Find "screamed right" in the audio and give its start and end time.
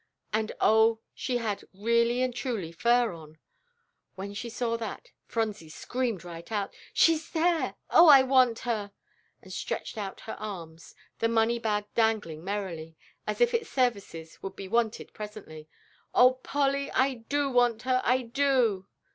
5.69-6.51